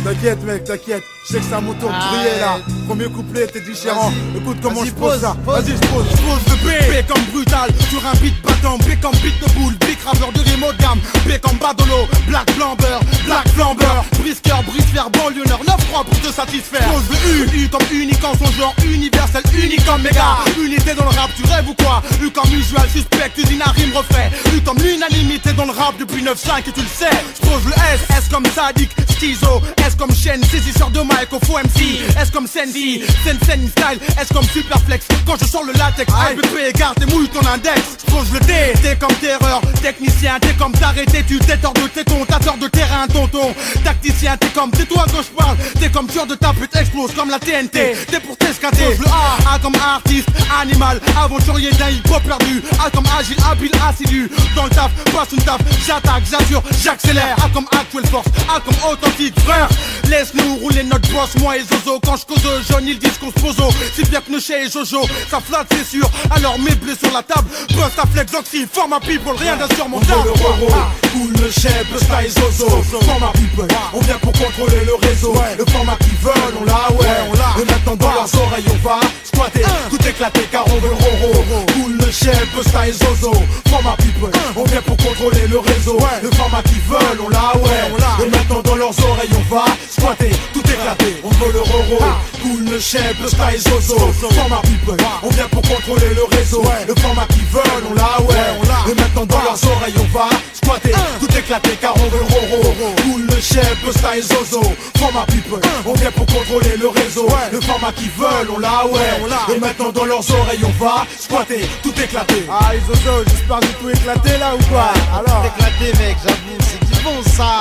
[0.03, 1.03] T'inquiète mec, t'inquiète.
[1.27, 2.57] Je sais que c'est un moto Ah briller là.
[2.87, 4.11] Premier couplet, t'es différent.
[4.35, 5.35] Écoute comment je pose ça.
[5.43, 6.05] Vas-y, je pose.
[6.11, 9.53] Je pose le B, B comme brutal, sur un beat battant, B comme beat de
[9.53, 14.01] boule, big rappeur de rime haut de gamme, B comme badolo, black flamber, black flamber,
[14.19, 16.87] brisqueur, brise fer, banlieue nord, 9-3 pour te satisfaire.
[16.91, 21.05] Pose le U, U comme unique en son genre, universel, unique comme méga, unité dans
[21.05, 22.03] le rap, tu rêves ou quoi?
[22.21, 26.21] U comme usual, suspect, usine à rime refait, U comme l'unanimité dans le rap depuis
[26.21, 27.09] 9-5 et tu le sais.
[27.41, 31.39] Je pose le S, S comme sadique, schizo, S comme chaîne, saisisseur de mic au
[31.45, 35.73] faux MC, S comme Sandy, Sen Sen style, S comme superflex, quand je sors le
[35.73, 40.47] latex, ABP, garde et mouille ton index, je pose le T comme terreur, technicien, T
[40.57, 44.87] comme t'arrêter, tu t'es hors de tes comptateurs de terrain, tonton, tacticien, T comme c'est
[44.87, 48.19] toi que je parle, T comme tueur de ta pute, explose comme la TNT, T.
[48.25, 50.29] Pour t'escater, le A, A comme artiste,
[50.61, 55.43] animal, aventurier d'un hip-hop perdu, A comme agile, habile, assidu, dans le taf, passe une
[55.43, 59.69] taf, j'attaque, j'assure, j'accélère, A comme actuelle force, A comme authentique, frère,
[60.09, 63.39] laisse-nous rouler notre boss, moi et Zozo, quand je cause jaune, ils disent qu'on se
[63.39, 63.55] pose
[63.95, 67.23] si bien que chez et Jojo, ça flatte c'est sûr, alors mes blés sur la
[67.23, 70.21] table, bust à flex, oxy, format people, rien d'insurmontable.
[70.21, 70.67] On le roro,
[71.13, 72.81] cool le chef, le style zozo.
[73.05, 75.33] Format people, on vient pour contrôler le réseau.
[75.57, 77.61] Le format qu'ils veulent, on l'a, ouais.
[77.61, 81.65] Et maintenant dans leurs oreilles, on va squatter, tout éclater car on veut le roro.
[81.73, 83.33] Cool le chef, le style zozo.
[83.69, 85.97] Format people, on vient pour contrôler le réseau.
[86.23, 88.25] Le format qu'ils veulent, on l'a, ouais.
[88.25, 91.17] Et maintenant dans leurs oreilles, on va squatter, tout éclater.
[91.23, 91.99] On veut le roro,
[92.41, 93.97] cool le chef, le style zozo.
[94.35, 96.63] Format people, on vient pour contrôler le réseau.
[96.87, 98.91] Le format qu'ils veulent, on l'a, ouais.
[98.91, 102.73] Et maintenant dans leurs oreilles, on va squatter, tout éclater car on veut le roro.
[103.03, 104.61] Cool le chef, le style zozo.
[104.97, 107.27] Format people, on vient pour contrôler le réseau.
[107.51, 109.55] Le format qu'ils veulent, on l'a, ouais.
[109.55, 112.45] Et maintenant dans leurs oreilles, on va squatter, tout éclater.
[112.49, 114.91] Ah, Zozo, j'espère que tout éclaté là ou quoi?
[115.13, 117.59] Alors Éclaté, mec, j'avoue, c'est du bon ça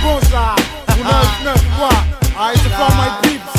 [0.00, 0.54] Ah, c'est du bon ça.
[0.86, 1.88] Pour 9-9, quoi.
[2.38, 3.52] Ah, c'est for my peeps.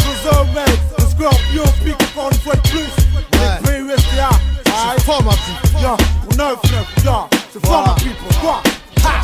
[0.00, 2.92] Zozo, mec, le scorpion pique encore une fois de plus.
[3.32, 4.30] Les PUSTA.
[4.64, 5.76] C'est fort, ma petite.
[5.78, 6.56] Bien, pour 9-9,
[7.02, 7.20] bien.
[7.52, 8.62] C'est fort, ma people, quoi.
[9.04, 9.22] Ha!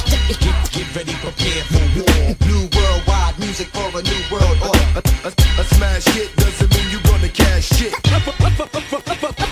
[0.73, 2.35] Get ready, prepare for war.
[2.47, 4.87] New worldwide music for a new world order.
[4.97, 7.93] A, a, a smash hit doesn't mean you gonna cash shit.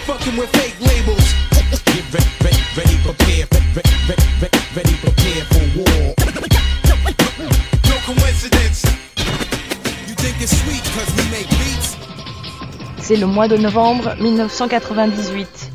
[0.07, 0.76] Fucking with fake
[13.09, 15.71] C'est le mois de novembre 1998.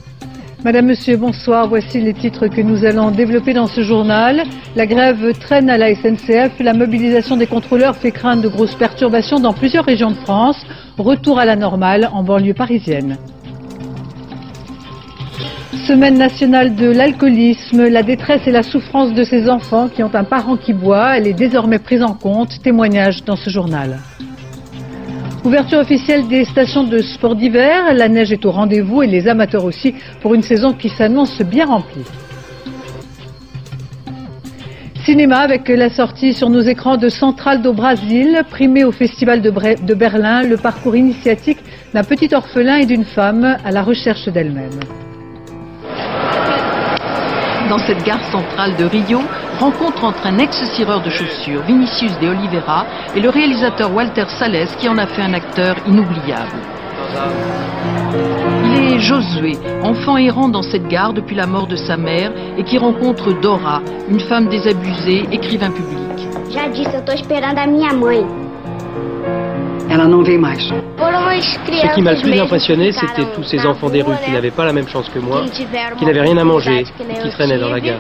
[0.65, 1.69] Madame, Monsieur, bonsoir.
[1.69, 4.43] Voici les titres que nous allons développer dans ce journal.
[4.75, 6.59] La grève traîne à la SNCF.
[6.59, 10.57] La mobilisation des contrôleurs fait craindre de grosses perturbations dans plusieurs régions de France.
[10.97, 13.15] Retour à la normale en banlieue parisienne.
[15.87, 20.25] Semaine nationale de l'alcoolisme, la détresse et la souffrance de ces enfants qui ont un
[20.25, 22.61] parent qui boit, elle est désormais prise en compte.
[22.61, 23.99] Témoignage dans ce journal.
[25.43, 29.65] Ouverture officielle des stations de sport d'hiver, la neige est au rendez-vous et les amateurs
[29.65, 32.05] aussi pour une saison qui s'annonce bien remplie.
[35.03, 39.49] Cinéma avec la sortie sur nos écrans de Central do Brasil, primé au Festival de,
[39.83, 41.57] de Berlin, le parcours initiatique
[41.91, 44.79] d'un petit orphelin et d'une femme à la recherche d'elle-même.
[47.67, 49.21] Dans cette gare centrale de Rio,
[49.61, 52.85] rencontre entre un ex-cireur de chaussures, Vinicius de Oliveira,
[53.15, 56.57] et le réalisateur Walter Sales, qui en a fait un acteur inoubliable.
[58.65, 59.53] Il est Josué,
[59.83, 63.81] enfant errant dans cette gare depuis la mort de sa mère, et qui rencontre Dora,
[64.09, 65.99] une femme désabusée, écrivain public.
[66.49, 68.25] Já disse, eu tô esperando a minha mãe.
[69.89, 70.69] Ela não vem mais.
[70.97, 74.31] Por umas Ce qui m'a le plus impressionné, c'était tous ces enfants des rues qui
[74.31, 75.43] n'avaient pas la même chance que moi,
[75.97, 77.99] Qui n'avaient rien à manger, et qui traînaient dans la gare.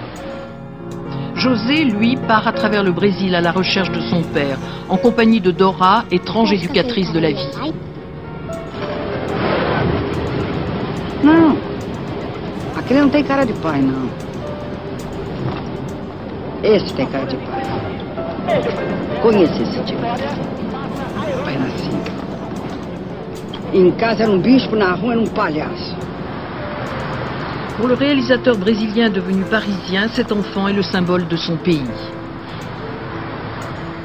[1.41, 5.41] José, lui, part à travers le Brésil à la recherche de son père, en compagnie
[5.41, 7.73] de Dora, étrange éducatrice de la vie.
[11.23, 11.57] Não.
[12.77, 14.07] Aquele não tem cara de pai, não.
[16.61, 17.63] Esse tem cara de pai.
[19.23, 20.01] Conheci esse tipo.
[20.01, 21.89] Pai nasci.
[23.73, 25.90] Em casa era um bispo, na rua era um palhaço.
[27.81, 31.81] Pour le réalisateur brésilien devenu parisien, cet enfant est le symbole de son pays.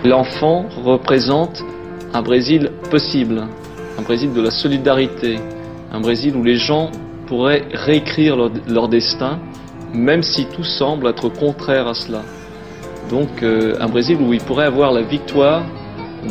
[0.03, 1.63] L'enfant représente
[2.15, 3.47] un Brésil possible,
[3.99, 5.39] un Brésil de la solidarité,
[5.93, 6.91] un Brésil où les gens
[7.27, 9.41] pourraient réécrire leur, leur destin,
[9.93, 12.23] même si tout semble être contraire à cela.
[13.11, 15.65] Donc euh, un Brésil où il pourrait avoir la victoire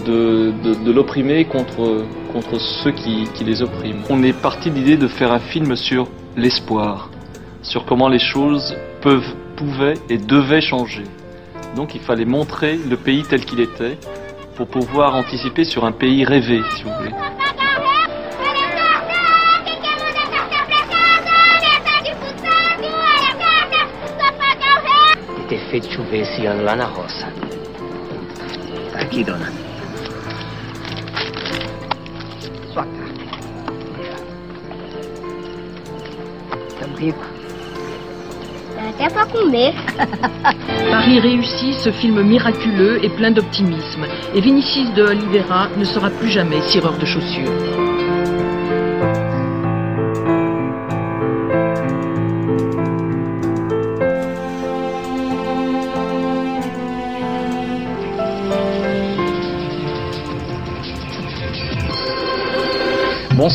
[0.04, 4.02] de, de, de l'opprimé contre, contre ceux qui, qui les oppriment.
[4.10, 7.12] On est parti de l'idée de faire un film sur l'espoir,
[7.66, 11.04] sur comment les choses peuvent, pouvaient et devaient changer.
[11.76, 13.98] Donc il fallait montrer le pays tel qu'il était
[14.56, 17.12] pour pouvoir anticiper sur un pays rêvé, si vous voulez.
[40.92, 46.30] Paris réussit ce film miraculeux et plein d'optimisme, et Vinicius de Oliveira ne sera plus
[46.30, 47.85] jamais cireur de chaussures.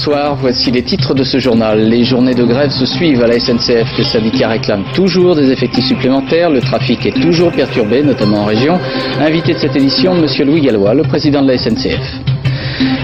[0.02, 1.78] Bonsoir, voici les titres de ce journal.
[1.78, 3.98] Les journées de grève se suivent à la SNCF.
[3.98, 6.48] Le syndicat réclame toujours des effectifs supplémentaires.
[6.48, 8.78] Le trafic est toujours perturbé, notamment en région.
[9.20, 12.00] Invité de cette édition, Monsieur Louis Gallois, le président de la SNCF.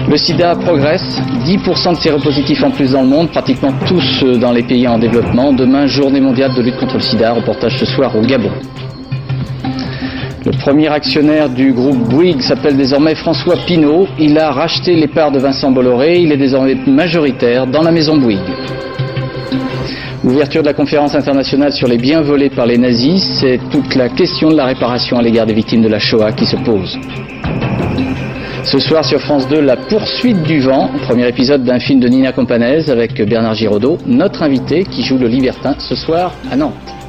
[0.09, 4.51] Le sida progresse, 10% de séropositifs en plus dans le monde, pratiquement tous euh, dans
[4.51, 5.53] les pays en développement.
[5.53, 8.49] Demain, journée mondiale de lutte contre le sida, reportage ce soir au Gabon.
[10.47, 14.07] Le premier actionnaire du groupe Bouygues s'appelle désormais François Pinault.
[14.17, 16.21] Il a racheté les parts de Vincent Bolloré.
[16.21, 18.55] Il est désormais majoritaire dans la maison Bouygues.
[20.23, 24.07] Ouverture de la conférence internationale sur les biens volés par les nazis, c'est toute la
[24.07, 26.97] question de la réparation à l'égard des victimes de la Shoah qui se pose.
[28.63, 32.31] Ce soir sur France 2, La poursuite du vent, premier épisode d'un film de Nina
[32.31, 37.06] Companese avec Bernard Giraudot, notre invité qui joue le libertin ce soir à Nantes.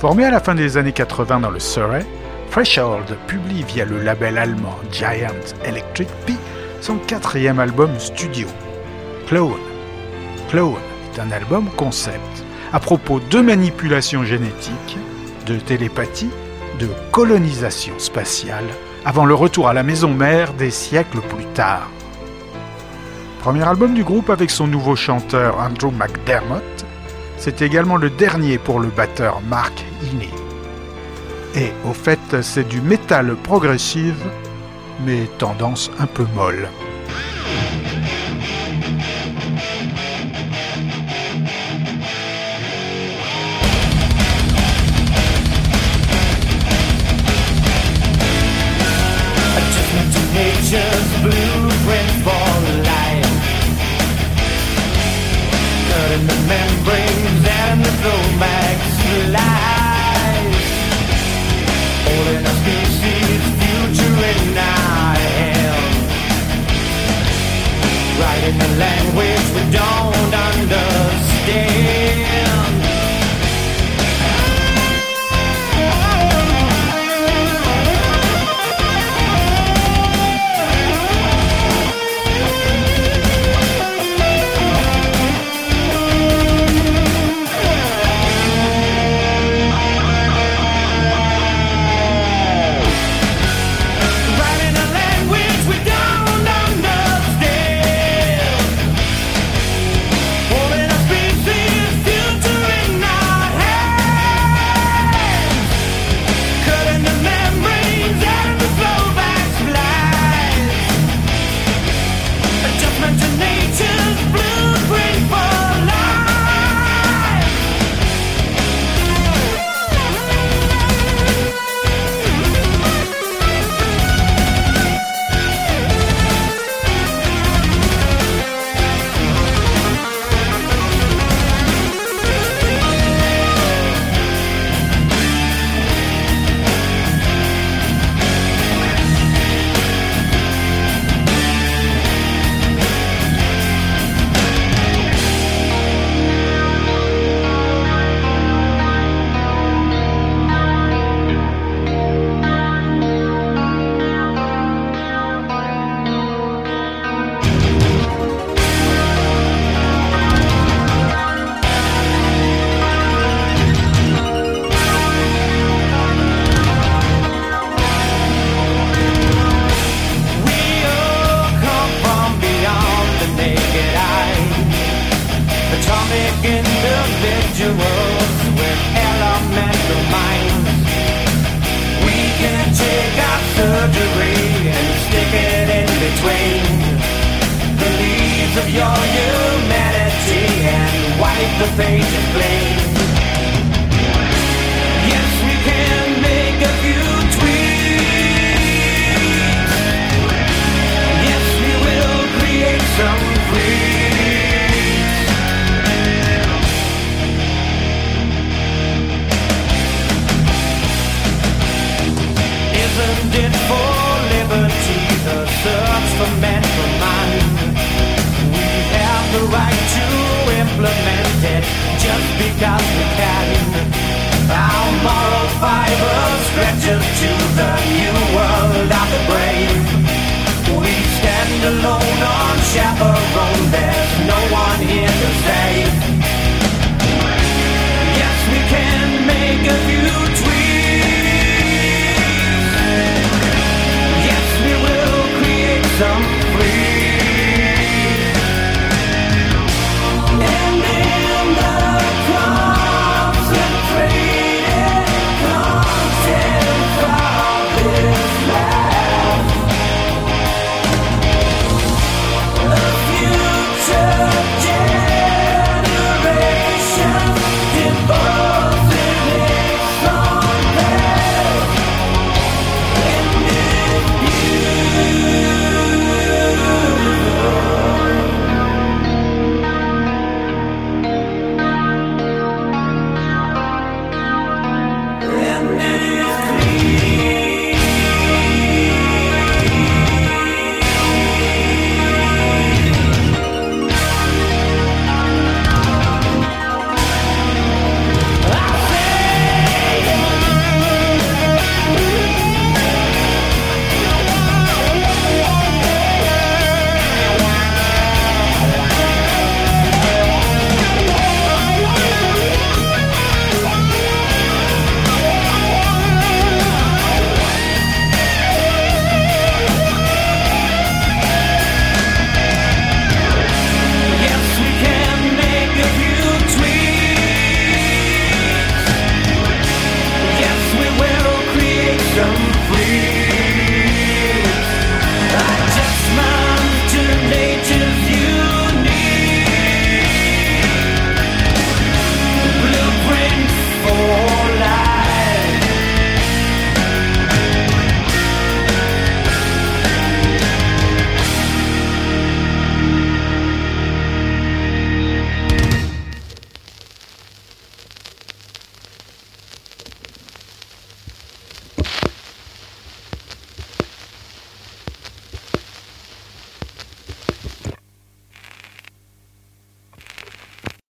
[0.00, 2.06] Formé à la fin des années 80 dans le Surrey,
[2.50, 5.28] Threshold publie via le label allemand Giant
[5.62, 6.32] Electric P
[6.80, 8.48] son quatrième album studio,
[9.26, 9.60] Clone.
[10.48, 10.80] Clone
[11.12, 14.96] est un album concept à propos de manipulation génétique,
[15.44, 16.30] de télépathie,
[16.78, 18.64] de colonisation spatiale,
[19.04, 21.90] avant le retour à la maison mère des siècles plus tard.
[23.40, 26.79] Premier album du groupe avec son nouveau chanteur Andrew McDermott,
[27.40, 30.28] c'est également le dernier pour le batteur Mark Heaney.
[31.56, 34.22] Et au fait, c'est du métal progressive,
[35.04, 36.68] mais tendance un peu molle.
[62.64, 63.19] this